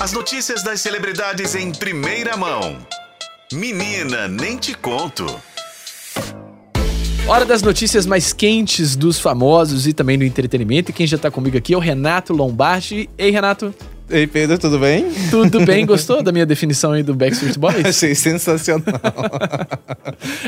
[0.00, 2.78] As notícias das celebridades em primeira mão.
[3.52, 5.26] Menina, nem te conto.
[7.28, 10.90] Hora das notícias mais quentes dos famosos e também do entretenimento.
[10.90, 13.10] E quem já tá comigo aqui é o Renato Lombardi.
[13.18, 13.74] Ei, Renato.
[14.10, 15.06] Ei, Pedro, tudo bem?
[15.30, 15.86] Tudo bem?
[15.86, 17.84] Gostou da minha definição aí do Backstreet Boys?
[17.86, 18.82] Achei sensacional.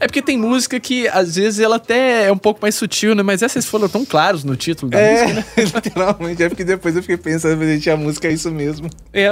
[0.00, 3.22] é porque tem música que, às vezes, ela até é um pouco mais sutil, né?
[3.22, 5.44] Mas essas foram tão claros no título da é, música, né?
[5.74, 6.42] literalmente.
[6.42, 8.88] É porque depois eu fiquei pensando, gente, a música é isso mesmo.
[9.12, 9.28] É,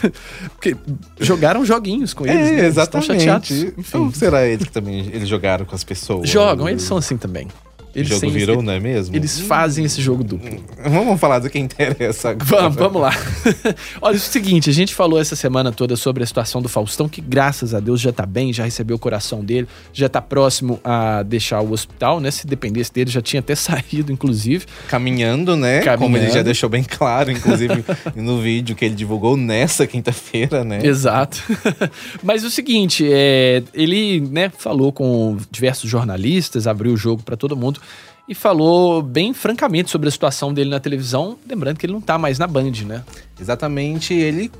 [0.56, 0.74] porque
[1.20, 2.66] jogaram joguinhos com eles, é, né?
[2.66, 3.10] Exatamente.
[3.10, 3.50] Eles chateados.
[3.76, 4.18] Então, Enfim.
[4.18, 6.28] será eles que também eles jogaram com as pessoas?
[6.28, 7.48] Jogam, eles são assim também.
[7.98, 9.14] Eles o jogo virou, não é mesmo?
[9.14, 10.62] Eles fazem esse jogo duplo.
[10.84, 12.62] Vamos falar do que interessa agora.
[12.62, 13.12] Vamos, vamos lá.
[14.00, 17.08] Olha, é o seguinte, a gente falou essa semana toda sobre a situação do Faustão,
[17.08, 20.80] que graças a Deus já tá bem, já recebeu o coração dele, já tá próximo
[20.84, 22.30] a deixar o hospital, né?
[22.30, 24.64] Se dependesse dele, já tinha até saído, inclusive.
[24.88, 25.80] Caminhando, né?
[25.80, 25.98] Caminhando.
[25.98, 27.84] Como ele já deixou bem claro, inclusive,
[28.14, 30.80] no vídeo que ele divulgou nessa quinta-feira, né?
[30.82, 31.42] Exato.
[32.22, 37.56] Mas o seguinte, é, ele né, falou com diversos jornalistas, abriu o jogo para todo
[37.56, 37.80] mundo
[38.28, 42.18] e falou bem francamente sobre a situação dele na televisão, lembrando que ele não tá
[42.18, 43.02] mais na Band, né?
[43.40, 44.50] Exatamente, ele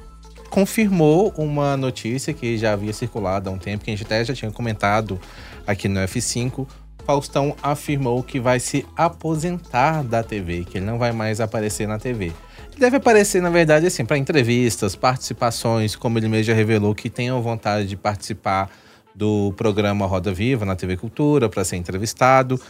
[0.49, 4.35] confirmou uma notícia que já havia circulado há um tempo, que a gente até já
[4.35, 5.21] tinha comentado
[5.67, 6.67] aqui no F5.
[7.05, 11.99] Faustão afirmou que vai se aposentar da TV, que ele não vai mais aparecer na
[11.99, 12.27] TV.
[12.71, 17.11] Ele deve aparecer, na verdade, assim, para entrevistas, participações, como ele mesmo já revelou que
[17.11, 18.71] tem a vontade de participar
[19.15, 22.61] do programa Roda Viva na TV Cultura para ser entrevistado.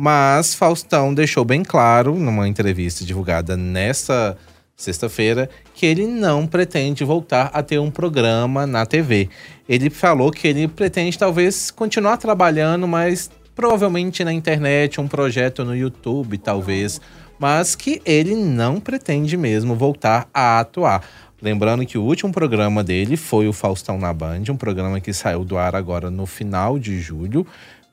[0.00, 4.38] Mas Faustão deixou bem claro, numa entrevista divulgada nessa
[4.76, 9.28] sexta-feira, que ele não pretende voltar a ter um programa na TV.
[9.68, 15.74] Ele falou que ele pretende talvez continuar trabalhando, mas provavelmente na internet, um projeto no
[15.74, 17.00] YouTube, talvez,
[17.36, 21.02] mas que ele não pretende mesmo voltar a atuar.
[21.42, 25.44] Lembrando que o último programa dele foi o Faustão na Band, um programa que saiu
[25.44, 27.44] do ar agora no final de julho.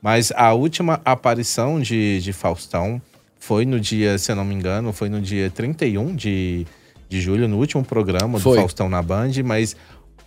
[0.06, 3.02] Mas a última aparição de, de Faustão
[3.40, 6.68] foi no dia, se eu não me engano, foi no dia 31 de,
[7.10, 8.54] de julho, no último programa foi.
[8.54, 9.76] do Faustão na Band, mas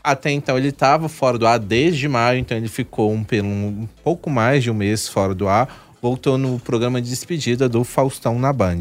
[0.03, 4.28] até então ele estava fora do ar desde maio, então ele ficou um, um pouco
[4.28, 8.53] mais de um mês fora do ar, voltou no programa de despedida do Faustão na
[8.53, 8.81] Band.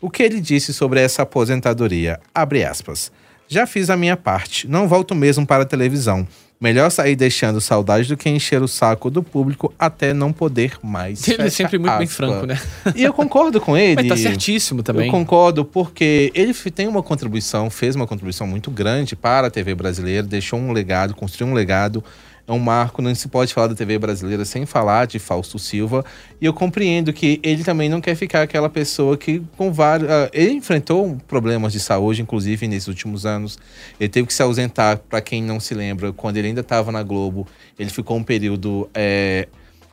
[0.00, 2.20] O que ele disse sobre essa aposentadoria?
[2.32, 3.10] Abre aspas.
[3.48, 6.28] Já fiz a minha parte, não volto mesmo para a televisão.
[6.60, 11.26] Melhor sair deixando saudade do que encher o saco do público até não poder mais.
[11.28, 11.98] Ele é sempre muito aspa.
[11.98, 12.60] bem franco, né?
[12.96, 13.94] E eu concordo com ele.
[14.02, 15.06] Mas tá certíssimo também.
[15.06, 19.72] Eu concordo porque ele tem uma contribuição, fez uma contribuição muito grande para a TV
[19.74, 22.02] brasileira, deixou um legado, construiu um legado
[22.48, 26.02] é um marco, não se pode falar da TV brasileira sem falar de Fausto Silva.
[26.40, 30.08] E eu compreendo que ele também não quer ficar aquela pessoa que, com vários.
[30.08, 33.58] Uh, ele enfrentou problemas de saúde, inclusive, nesses últimos anos.
[34.00, 37.02] Ele teve que se ausentar, para quem não se lembra, quando ele ainda estava na
[37.02, 37.46] Globo.
[37.78, 38.88] Ele ficou um período.
[38.94, 39.46] É,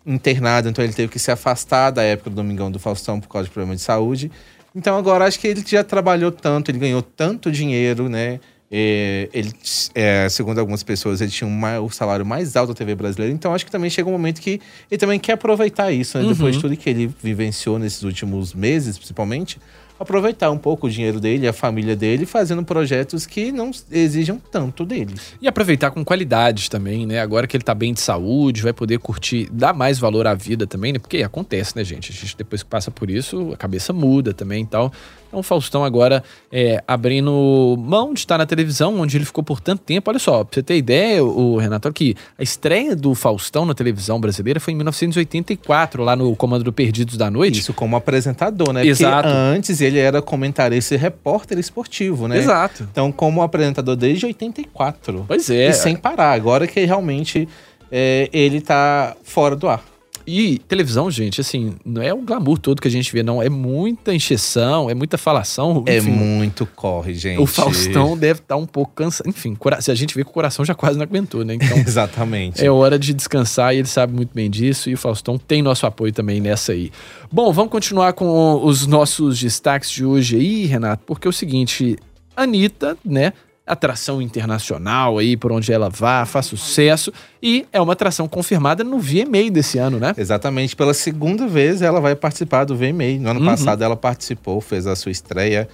[0.08, 3.48] internado, então ele teve que se afastar da época do Domingão do Faustão por causa
[3.48, 4.32] de problemas de saúde.
[4.76, 8.40] Então agora acho que ele já trabalhou tanto, ele ganhou tanto dinheiro, né?
[8.72, 9.54] É, ele,
[9.94, 13.34] é, segundo algumas pessoas, ele tinha um, o salário mais alto da TV brasileira.
[13.34, 14.60] Então, acho que também chega um momento que
[14.90, 16.24] ele também quer aproveitar isso, né?
[16.24, 16.34] Uhum.
[16.34, 19.60] Depois de tudo que ele vivenciou nesses últimos meses, principalmente,
[20.00, 24.86] aproveitar um pouco o dinheiro dele, a família dele, fazendo projetos que não exijam tanto
[24.86, 25.16] dele.
[25.42, 27.20] E aproveitar com qualidade também, né?
[27.20, 30.68] Agora que ele tá bem de saúde, vai poder curtir, dar mais valor à vida
[30.68, 31.00] também, né?
[31.00, 32.12] Porque acontece, né, gente?
[32.12, 34.92] A gente depois que passa por isso, a cabeça muda também e tal.
[35.28, 39.60] Então o Faustão agora é, abrindo mão de estar na televisão, onde ele ficou por
[39.60, 40.10] tanto tempo.
[40.10, 44.20] Olha só, pra você ter ideia, o Renato, aqui, a estreia do Faustão na televisão
[44.20, 47.60] brasileira foi em 1984, lá no Comando do Perdidos da Noite.
[47.60, 48.86] Isso como apresentador, né?
[48.86, 49.28] Exato.
[49.28, 52.38] Porque antes ele era comentarista e repórter esportivo, né?
[52.38, 52.88] Exato.
[52.92, 55.26] Então, como apresentador desde 84.
[55.28, 55.70] Pois é.
[55.70, 56.34] E sem parar.
[56.34, 57.48] Agora que realmente
[57.92, 59.84] é, ele tá fora do ar.
[60.28, 63.42] E televisão, gente, assim, não é o glamour todo que a gente vê, não.
[63.42, 65.84] É muita encheção, é muita falação.
[65.86, 67.40] É enfim, é muito corre, gente.
[67.40, 69.30] O Faustão deve estar tá um pouco cansado.
[69.30, 71.56] Enfim, se a gente vê que o coração já quase não aguentou, né?
[71.56, 72.66] Então, Exatamente.
[72.66, 74.90] É hora de descansar e ele sabe muito bem disso.
[74.90, 76.92] E o Faustão tem nosso apoio também nessa aí.
[77.32, 81.98] Bom, vamos continuar com os nossos destaques de hoje aí, Renato, porque é o seguinte.
[82.38, 83.32] Anitta, né?
[83.66, 89.00] Atração internacional aí por onde ela vá, faz sucesso e é uma atração confirmada no
[89.00, 90.14] VMA desse ano, né?
[90.18, 93.20] Exatamente, pela segunda vez ela vai participar do VMA.
[93.20, 93.46] No ano uhum.
[93.46, 95.68] passado ela participou, fez a sua estreia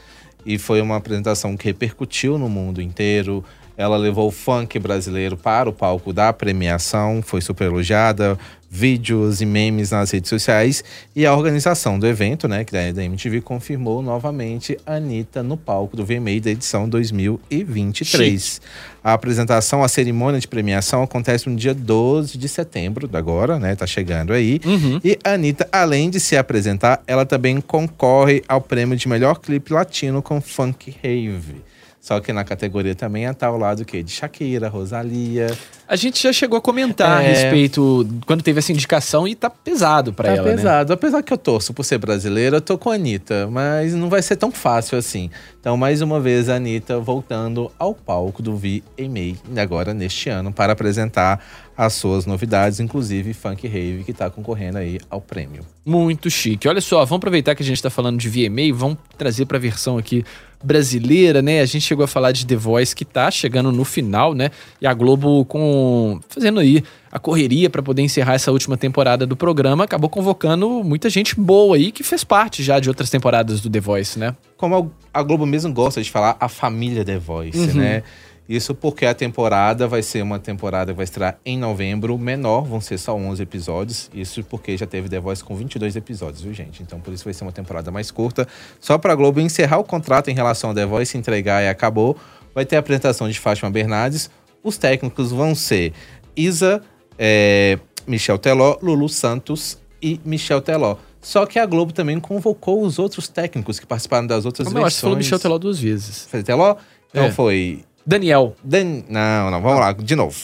[0.45, 3.43] e foi uma apresentação que repercutiu no mundo inteiro.
[3.77, 8.37] Ela levou o funk brasileiro para o palco da premiação, foi super elogiada,
[8.73, 10.81] vídeos e memes nas redes sociais.
[11.13, 15.57] E a organização do evento, né, que é da MTV, confirmou novamente a Anitta no
[15.57, 18.41] palco do VMA da edição 2023.
[18.41, 18.65] Chique.
[19.03, 23.75] A apresentação, a cerimônia de premiação acontece no dia 12 de setembro agora, né?
[23.75, 24.61] Tá chegando aí.
[24.63, 25.01] Uhum.
[25.03, 29.73] E a Anitta, além de se apresentar, ela também concorre ao prêmio de melhor clipe
[29.73, 31.71] latino com Funk Rave.
[32.01, 34.01] Só que na categoria também está ao lado quê?
[34.01, 35.55] de Shakira, Rosalia.
[35.87, 37.25] A gente já chegou a comentar é...
[37.25, 40.55] a respeito quando teve essa indicação e tá pesado para tá ela, né?
[40.55, 40.89] pesado.
[40.89, 40.93] Né?
[40.93, 44.21] Apesar que eu torço por ser brasileira, eu tô com a Anitta, mas não vai
[44.21, 45.29] ser tão fácil assim.
[45.59, 50.73] Então, mais uma vez, a Anitta voltando ao palco do VMA agora neste ano para
[50.73, 51.43] apresentar
[51.75, 55.65] as suas novidades, inclusive Funk Rave, que está concorrendo aí ao prêmio.
[55.85, 56.67] Muito chique.
[56.67, 59.57] Olha só, vamos aproveitar que a gente está falando de VMA e vamos trazer para
[59.57, 60.23] a versão aqui
[60.63, 61.61] brasileira, né?
[61.61, 64.51] A gente chegou a falar de The Voice que tá chegando no final, né?
[64.79, 69.35] E a Globo com fazendo aí a correria para poder encerrar essa última temporada do
[69.35, 73.69] programa, acabou convocando muita gente boa aí que fez parte já de outras temporadas do
[73.69, 74.35] The Voice, né?
[74.55, 77.73] Como a Globo mesmo gosta de falar, a família The Voice, uhum.
[77.73, 78.03] né?
[78.51, 82.81] Isso porque a temporada vai ser uma temporada que vai estrear em novembro, menor, vão
[82.81, 84.09] ser só 11 episódios.
[84.13, 86.83] Isso porque já teve The Voice com 22 episódios, viu, gente?
[86.83, 88.45] Então por isso vai ser uma temporada mais curta.
[88.77, 92.17] Só para a Globo encerrar o contrato em relação ao The Voice, entregar e acabou.
[92.53, 94.29] Vai ter a apresentação de Fátima Bernardes.
[94.61, 95.93] Os técnicos vão ser
[96.35, 96.83] Isa,
[97.17, 100.97] é, Michel Teló, Lulu Santos e Michel Teló.
[101.21, 104.83] Só que a Globo também convocou os outros técnicos que participaram das outras Como versões.
[104.83, 106.27] Eu acho que falou Michel Teló duas vezes.
[106.29, 106.75] Foi Teló?
[107.11, 107.31] Então é.
[107.31, 108.55] foi Daniel.
[108.63, 109.03] Dan...
[109.09, 110.37] Não, não, vamos lá, de novo.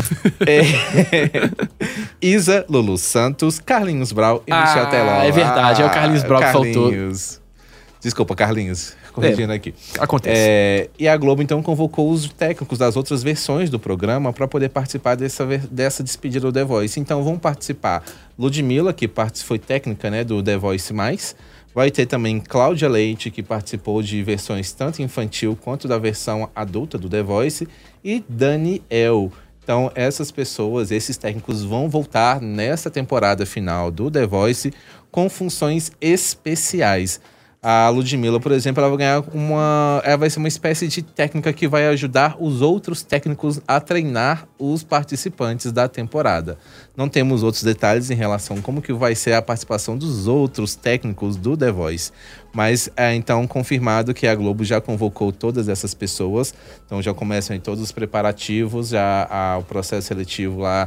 [0.46, 0.62] é...
[2.20, 5.22] Isa, Lulu Santos, Carlinhos Brau e ah, Michel Teló.
[5.22, 6.92] É verdade, ah, é o Carlinhos Brau que faltou.
[8.00, 8.94] Desculpa, Carlinhos.
[9.14, 9.72] Corrigindo é, aqui.
[9.98, 10.34] Acontece.
[10.36, 14.70] É, e a Globo, então, convocou os técnicos das outras versões do programa para poder
[14.70, 16.98] participar dessa, dessa despedida do The Voice.
[16.98, 18.02] Então, vão participar
[18.36, 19.08] Ludmilla, que
[19.44, 21.36] foi técnica né, do The Voice Mais.
[21.74, 26.96] Vai ter também Cláudia Leite, que participou de versões tanto infantil quanto da versão adulta
[26.96, 27.66] do The Voice,
[28.04, 29.32] e Daniel.
[29.60, 34.72] Então, essas pessoas, esses técnicos vão voltar nessa temporada final do The Voice
[35.10, 37.20] com funções especiais.
[37.66, 40.02] A Ludmilla, por exemplo, ela vai ganhar uma.
[40.04, 44.46] Ela vai ser uma espécie de técnica que vai ajudar os outros técnicos a treinar
[44.58, 46.58] os participantes da temporada.
[46.94, 50.74] Não temos outros detalhes em relação a como que vai ser a participação dos outros
[50.74, 52.12] técnicos do The Voice.
[52.52, 56.52] Mas é então confirmado que a Globo já convocou todas essas pessoas.
[56.84, 60.86] Então já começam em todos os preparativos, já a, o processo seletivo lá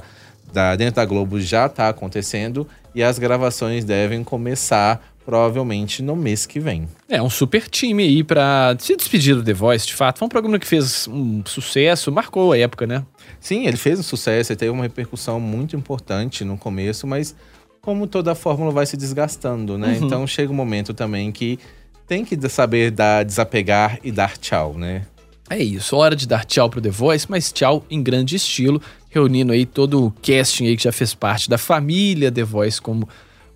[0.53, 6.45] da, dentro da Globo já está acontecendo e as gravações devem começar provavelmente no mês
[6.45, 6.87] que vem.
[7.09, 10.19] É, um super time aí para se despedir do The Voice, de fato.
[10.19, 13.05] Foi um programa que fez um sucesso, marcou a época, né?
[13.37, 17.35] Sim, ele fez um sucesso, ele teve uma repercussão muito importante no começo, mas
[17.81, 19.97] como toda a fórmula vai se desgastando, né?
[19.99, 20.05] Uhum.
[20.05, 21.59] Então chega um momento também que
[22.07, 25.07] tem que saber dar, desapegar e dar tchau, né?
[25.49, 29.51] É isso, hora de dar tchau pro The Voice, mas tchau em grande estilo, reunindo
[29.51, 33.09] aí todo o casting aí que já fez parte da família The Voice, como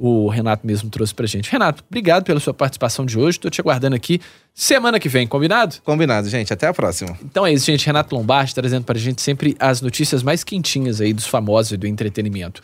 [0.04, 1.52] o Renato mesmo trouxe pra gente.
[1.52, 3.40] Renato, obrigado pela sua participação de hoje.
[3.40, 4.20] Tô te aguardando aqui
[4.52, 5.76] semana que vem, combinado?
[5.84, 6.52] Combinado, gente.
[6.52, 7.16] Até a próxima.
[7.24, 7.86] Então é isso, gente.
[7.86, 11.86] Renato Lombardi trazendo pra gente sempre as notícias mais quentinhas aí dos famosos e do
[11.86, 12.64] entretenimento.